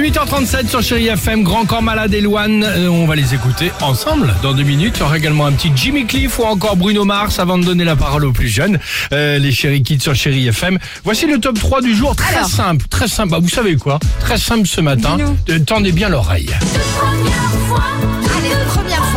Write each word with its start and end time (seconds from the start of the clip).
8h37 0.00 0.68
sur 0.68 0.82
Chéri 0.82 1.08
FM, 1.08 1.42
Grand 1.42 1.64
Corps 1.66 1.82
Malade 1.82 2.14
et 2.14 2.20
Loane. 2.20 2.64
Euh, 2.64 2.88
on 2.88 3.06
va 3.06 3.14
les 3.14 3.34
écouter 3.34 3.70
ensemble 3.82 4.34
dans 4.42 4.52
deux 4.54 4.62
minutes. 4.62 4.94
Il 4.96 5.00
y 5.00 5.02
aura 5.02 5.18
également 5.18 5.46
un 5.46 5.52
petit 5.52 5.70
Jimmy 5.74 6.06
Cliff 6.06 6.38
ou 6.38 6.44
encore 6.44 6.76
Bruno 6.76 7.04
Mars 7.04 7.38
avant 7.38 7.58
de 7.58 7.64
donner 7.64 7.84
la 7.84 7.94
parole 7.96 8.24
aux 8.24 8.32
plus 8.32 8.48
jeunes. 8.48 8.78
Euh, 9.12 9.38
les 9.38 9.52
Chéri 9.52 9.82
Kids 9.82 10.00
sur 10.00 10.14
Chéri 10.14 10.46
FM. 10.48 10.78
Voici 11.04 11.26
le 11.26 11.38
top 11.38 11.58
3 11.58 11.82
du 11.82 11.94
jour. 11.94 12.16
Très 12.16 12.36
Alors. 12.36 12.48
simple, 12.48 12.86
très 12.88 13.08
simple. 13.08 13.30
Bah, 13.30 13.38
vous 13.40 13.48
savez 13.48 13.76
quoi? 13.76 13.98
Très 14.20 14.38
simple 14.38 14.66
ce 14.66 14.80
matin. 14.80 15.16
Euh, 15.50 15.58
Tendez 15.60 15.92
bien 15.92 16.08
l'oreille. 16.08 16.50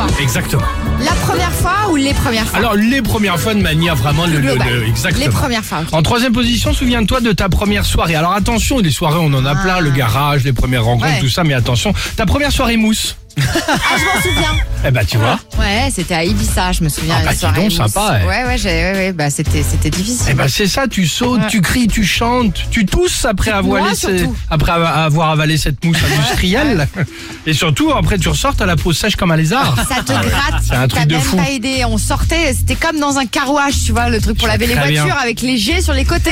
Fois. 0.07 0.21
Exactement. 0.21 0.63
La 1.03 1.11
première 1.11 1.51
fois 1.51 1.89
ou 1.91 1.95
les 1.95 2.13
premières 2.13 2.45
fois 2.47 2.57
Alors 2.59 2.73
les 2.75 3.01
premières 3.01 3.39
fois 3.39 3.53
de 3.53 3.61
manière 3.61 3.95
vraiment 3.95 4.25
le, 4.25 4.33
le- 4.33 4.39
Global. 4.53 4.67
le- 4.69 4.87
exactement. 4.87 5.25
Les 5.25 5.31
premières 5.31 5.63
fois. 5.65 5.79
En 5.91 6.01
troisième 6.01 6.31
position, 6.33 6.73
souviens-toi 6.73 7.21
de 7.21 7.31
ta 7.31 7.49
première 7.49 7.85
soirée. 7.85 8.15
Alors 8.15 8.33
attention, 8.33 8.79
les 8.79 8.91
soirées, 8.91 9.19
on 9.19 9.33
en 9.33 9.45
a 9.45 9.55
plein, 9.55 9.79
le 9.79 9.91
garage, 9.91 10.43
les 10.43 10.53
premières 10.53 10.83
rencontres, 10.85 11.07
Ah. 11.09 11.15
Ouais. 11.15 11.19
tout 11.21 11.29
ça, 11.29 11.43
mais 11.43 11.53
attention, 11.53 11.93
ta 12.15 12.25
première 12.25 12.51
soirée 12.51 12.77
mousse. 12.77 13.17
Ah, 13.37 13.95
je 13.97 14.05
m'en 14.05 14.21
souviens. 14.21 14.55
Eh 14.87 14.91
ben 14.91 15.03
tu 15.05 15.17
vois. 15.17 15.39
Ouais, 15.57 15.89
c'était 15.93 16.13
à 16.13 16.23
Ibiza, 16.23 16.71
je 16.71 16.83
me 16.83 16.89
souviens. 16.89 17.15
Ah, 17.17 17.23
bah, 17.23 17.29
une 17.29 17.33
dis 17.33 17.39
soirée 17.39 17.55
donc, 17.55 17.65
mousse. 17.65 17.91
sympa, 17.91 18.19
eh. 18.21 18.27
Ouais, 18.27 18.43
ouais, 18.45 18.57
j'ai- 18.57 18.69
ouais, 18.69 18.93
ouais, 18.93 19.11
bah, 19.13 19.29
c'était, 19.29 19.63
c'était 19.63 19.89
difficile. 19.89 20.27
Eh 20.29 20.33
ben 20.35 20.47
c'est 20.47 20.67
ça, 20.67 20.87
tu 20.87 21.07
sautes, 21.07 21.41
Ouais. 21.41 21.47
tu 21.49 21.61
cries, 21.61 21.87
tu 21.87 22.03
chantes, 22.05 22.55
tu 22.69 22.85
tousses 22.85 23.25
après 23.25 23.51
avoir, 23.51 23.95
surtout. 23.95 24.35
après 24.49 24.71
avalé 24.73 25.57
cette 25.57 25.83
mousse 25.83 25.97
industrielle. 26.03 26.87
Et 27.47 27.53
surtout, 27.53 27.91
après 27.91 28.17
tu 28.19 28.29
ressors, 28.29 28.55
t'as 28.55 28.65
la 28.65 28.75
peau 28.75 28.93
sèche 28.93 29.15
comme 29.15 29.31
un 29.31 29.35
lézard. 29.37 29.75
Ça 29.89 30.03
te 30.03 30.11
gratte. 30.13 30.63
C'est 30.63 30.75
un 30.75 30.87
truc 30.87 31.01
T'as 31.01 31.05
de 31.07 31.13
même 31.13 31.21
fou. 31.21 31.37
pas 31.37 31.49
aidé. 31.49 31.83
On 31.87 31.97
sortait, 31.97 32.53
c'était 32.53 32.75
comme 32.75 32.99
dans 32.99 33.17
un 33.17 33.25
carouage, 33.25 33.73
tu 33.85 33.91
vois, 33.91 34.09
le 34.09 34.21
truc 34.21 34.37
pour 34.37 34.47
laver 34.47 34.67
les 34.67 34.75
Très 34.75 34.89
bien. 34.91 35.03
voitures 35.03 35.21
avec 35.21 35.41
les 35.41 35.57
jets 35.57 35.81
sur 35.81 35.93
les 35.93 36.05
côtés. 36.05 36.29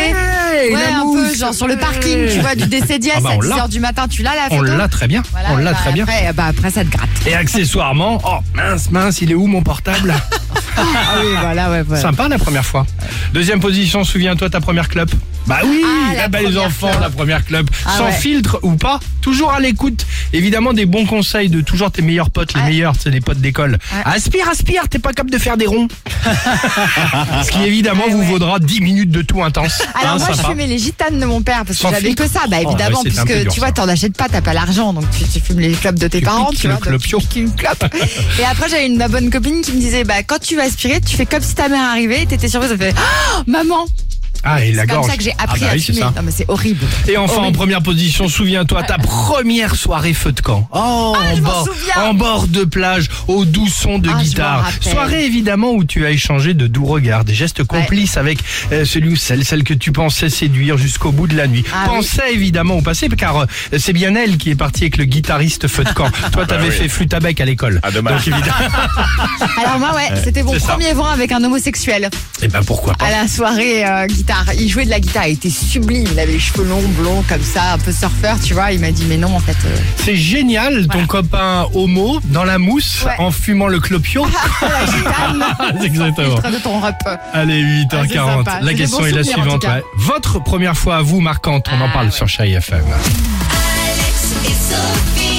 Hey, 0.53 0.73
ouais, 0.73 0.80
la 0.80 1.00
un 1.00 1.03
mousse. 1.06 1.31
peu, 1.31 1.35
genre 1.38 1.53
sur 1.53 1.67
le 1.67 1.78
parking, 1.78 2.30
tu 2.31 2.39
vois, 2.39 2.56
du 2.56 2.66
DC10 2.66 3.11
Ah 3.16 3.19
bah, 3.22 3.30
à 3.31 3.33
on 3.35 3.39
10h 3.39 3.58
l'a. 3.58 3.67
du 3.67 3.80
matin, 3.80 4.08
tu 4.08 4.22
l'as 4.22 4.35
la 4.35 4.47
On 4.52 4.59
photo 4.59 4.75
l'a 4.78 4.88
très 4.88 5.08
bien, 5.08 5.23
Voilà, 5.31 5.50
on 5.52 5.58
l'a 5.58 5.72
bah, 5.72 5.78
très 5.81 5.91
bien. 5.91 6.03
Après, 6.03 6.31
bah, 6.33 6.45
après, 6.50 6.69
ça 6.72 6.83
te 6.85 6.89
Et 7.25 7.33
accessoirement, 7.33 8.22
oh 8.25 8.39
mince, 8.53 8.91
mince, 8.91 9.22
il 9.22 9.31
est 9.31 9.36
où 9.36 9.47
mon 9.47 9.61
portable? 9.61 10.13
Ah 10.77 10.83
oui, 11.21 11.27
voilà, 11.39 11.71
ouais, 11.71 11.81
ouais. 11.88 11.99
Sympa 12.02 12.27
la 12.27 12.38
première 12.38 12.66
fois. 12.66 12.85
Deuxième 13.33 13.59
position, 13.59 14.03
souviens-toi 14.03 14.49
ta 14.49 14.61
première 14.61 14.89
club. 14.89 15.09
Bah 15.45 15.59
oui, 15.66 15.81
Ah, 15.85 16.27
la 16.29 16.41
les 16.41 16.57
enfants, 16.57 16.88
club. 16.89 17.02
la 17.02 17.09
première 17.09 17.45
club. 17.45 17.69
Ah 17.85 17.97
Sans 17.97 18.05
ouais. 18.05 18.11
filtre 18.13 18.59
ou 18.63 18.75
pas, 18.75 18.99
toujours 19.21 19.51
à 19.51 19.59
l'écoute. 19.59 20.05
Évidemment, 20.31 20.71
des 20.71 20.85
bons 20.85 21.05
conseils 21.05 21.49
de 21.49 21.59
toujours 21.61 21.91
tes 21.91 22.01
meilleurs 22.01 22.29
potes, 22.29 22.53
les 22.53 22.61
Ouais. 22.61 22.69
meilleurs, 22.69 22.94
c'est 22.97 23.09
les 23.09 23.19
potes 23.19 23.39
d'école. 23.39 23.77
Aspire, 24.05 24.47
aspire, 24.49 24.88
t'es 24.89 24.99
pas 24.99 25.09
capable 25.09 25.31
de 25.31 25.38
faire 25.38 25.57
des 25.57 25.66
ronds. 25.66 25.89
Ce 27.44 27.51
qui 27.51 27.63
évidemment 27.63 28.03
vous 28.09 28.23
vaudra 28.23 28.59
10 28.59 28.81
minutes 28.81 29.11
de 29.11 29.21
tout 29.21 29.44
intense. 29.44 29.81
Alors 30.01 30.13
Hein, 30.13 30.17
moi 30.19 30.29
je 30.35 30.41
fumais 30.44 30.67
les 30.67 30.77
gitanes 30.77 31.19
de 31.19 31.25
mon 31.25 31.41
père 31.41 31.63
parce 31.66 31.79
que 31.79 31.88
j'avais 31.89 32.13
que 32.13 32.27
ça, 32.27 32.41
bah 32.47 32.57
Oh, 32.63 32.69
évidemment, 32.69 33.01
peu 33.03 33.09
puisque 33.09 33.25
dur, 33.41 33.51
tu 33.53 33.59
vois 33.59 33.71
t'en 33.71 33.88
achètes 33.89 34.16
pas, 34.16 34.27
t'as 34.29 34.41
pas 34.41 34.53
l'argent, 34.53 34.94
donc 34.94 35.05
tu, 35.11 35.23
tu 35.25 35.39
fumes 35.39 35.59
les 35.59 35.71
clopes 35.73 35.95
de 35.99 36.07
tes 36.07 36.19
Tu 36.19 36.25
parents, 36.25 36.51
tu 36.51 36.67
le 36.67 36.75
vois, 36.75 36.91
donc 36.91 37.01
tu 37.01 37.39
une 37.39 37.53
clope. 37.55 37.85
Et 38.39 38.45
après 38.45 38.69
j'avais 38.69 38.85
une 38.85 38.97
ma 38.97 39.07
bonne 39.07 39.29
copine 39.29 39.61
qui 39.61 39.71
me 39.73 39.79
disait 39.79 40.03
bah 40.03 40.21
quand 40.25 40.39
tu 40.39 40.55
vas 40.55 40.62
aspirer, 40.64 41.02
tu 41.02 41.16
fais 41.16 41.25
comme 41.25 41.42
si 41.42 41.56
ta 41.56 41.69
mère 41.69 41.83
arrivait, 41.83 42.25
t'étais 42.25 42.47
surprise, 42.47 42.72
elle 42.72 42.78
fait 42.78 42.95
oh, 42.97 43.44
maman. 43.47 43.86
Ah, 44.44 44.63
et 44.63 44.72
la 44.73 44.81
C'est 44.83 44.88
comme 44.88 44.97
gorge. 44.97 45.11
ça 45.11 45.17
que 45.17 45.23
j'ai 45.23 45.33
Ah, 45.38 45.44
appris 45.44 45.61
bah 45.61 45.67
à 45.72 45.73
oui, 45.73 45.81
fumer. 45.81 45.99
ça. 45.99 46.13
Non 46.16 46.22
mais 46.23 46.31
c'est 46.31 46.45
horrible. 46.49 46.86
Et 47.08 47.17
enfin, 47.17 47.41
en 47.44 47.52
première 47.52 47.81
position, 47.81 48.27
souviens-toi, 48.27 48.83
ta 48.83 48.97
première 48.97 49.75
soirée 49.75 50.13
feu 50.13 50.31
de 50.31 50.41
camp. 50.41 50.67
Oh, 50.72 51.16
Ah, 51.17 51.33
en, 51.33 51.38
bord, 51.41 51.69
en 51.97 52.13
bord 52.13 52.47
de 52.47 52.63
plage, 52.63 53.09
au 53.27 53.45
doux 53.45 53.67
son 53.67 54.00
de 54.00 54.09
Ah, 54.13 54.22
guitare. 54.22 54.69
Soirée 54.81 55.25
évidemment 55.25 55.72
où 55.72 55.83
tu 55.83 56.05
as 56.05 56.11
échangé 56.11 56.53
de 56.53 56.67
doux 56.67 56.85
regards, 56.85 57.23
des 57.25 57.33
gestes 57.33 57.63
complices 57.63 58.17
avec 58.17 58.39
euh, 58.72 58.85
celui 58.85 59.09
ou 59.09 59.16
celle, 59.16 59.45
celle 59.45 59.63
que 59.63 59.73
tu 59.73 59.91
pensais 59.91 60.30
séduire 60.30 60.78
jusqu'au 60.78 61.11
bout 61.11 61.28
de 61.28 61.35
la 61.38 61.47
nuit. 61.47 61.63
Ah, 61.73 61.85
Pensais 61.88 62.33
évidemment 62.33 62.75
au 62.75 62.81
passé, 62.81 63.07
car 63.09 63.38
euh, 63.38 63.45
c'est 63.78 63.94
bien 63.94 64.16
elle 64.16 64.38
qui 64.38 64.50
est 64.50 64.56
partie 64.56 64.84
avec 64.84 64.97
le 64.97 65.06
guitariste 65.06 65.68
feu 65.68 65.84
de 65.84 65.91
camp. 65.94 66.09
Toi, 66.31 66.45
t'avais 66.45 66.68
oui. 66.69 66.72
fait 66.75 66.89
flûte 66.89 67.13
à 67.13 67.19
bec 67.19 67.39
à 67.39 67.45
l'école. 67.45 67.79
Ah, 67.84 67.91
dommage. 67.91 68.25
Donc 68.25 68.35
évidemment, 68.35 68.57
Alors 69.63 69.79
moi 69.79 69.94
ouais, 69.95 70.09
c'était 70.23 70.44
mon 70.44 70.53
c'est 70.53 70.59
ça. 70.59 70.73
premier 70.73 70.94
vent 70.94 71.06
avec 71.07 71.31
un 71.31 71.44
homosexuel 71.44 72.09
et 72.41 72.47
ben 72.47 72.62
pourquoi 72.63 72.94
pas. 72.95 73.06
à 73.06 73.12
la 73.12 73.28
soirée 73.28 73.85
euh, 73.85 74.06
guitare. 74.07 74.32
Il 74.59 74.69
jouait 74.69 74.85
de 74.85 74.89
la 74.89 74.99
guitare, 74.99 75.27
il 75.27 75.33
était 75.33 75.49
sublime, 75.49 76.05
il 76.11 76.19
avait 76.19 76.33
les 76.33 76.39
cheveux 76.39 76.63
longs, 76.66 76.81
blonds 76.97 77.23
comme 77.27 77.41
ça, 77.41 77.73
un 77.73 77.77
peu 77.77 77.91
surfeur, 77.91 78.38
tu 78.44 78.53
vois. 78.53 78.71
Il 78.71 78.79
m'a 78.79 78.91
dit 78.91 79.05
mais 79.07 79.17
non 79.17 79.35
en 79.35 79.39
fait. 79.39 79.55
euh, 79.66 79.75
C'est 80.03 80.16
génial, 80.16 80.88
ton 80.88 81.05
copain 81.05 81.67
homo 81.73 82.19
dans 82.25 82.44
la 82.44 82.57
mousse 82.57 83.03
Ouais. 83.05 83.16
en 83.19 83.31
fumant 83.31 83.67
le 83.67 83.79
clopio. 83.79 84.25
gitane. 84.25 85.44
Exactement. 85.83 86.35
De 86.35 86.57
ton 86.61 86.79
rep. 86.79 86.95
Allez, 87.33 87.61
8h40. 87.63 88.44
Ah, 88.47 88.59
la 88.61 88.73
question 88.73 89.05
est 89.05 89.11
la 89.11 89.23
suivante. 89.23 89.63
ouais. 89.66 89.83
Votre 89.97 90.39
première 90.44 90.77
fois 90.77 90.97
à 90.97 91.01
vous 91.01 91.19
marquante, 91.21 91.67
on 91.71 91.81
en 91.81 91.88
Ah, 91.88 91.94
parle 91.94 92.05
ouais. 92.07 92.11
sur 92.11 92.27
Chai 92.27 92.51
FM. 92.51 92.83
Alex 92.85 94.33
et 94.45 94.47
Sophie. 94.50 95.32